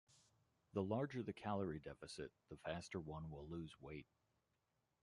[0.73, 4.07] The larger the calorie deficit, the faster one will lose weight.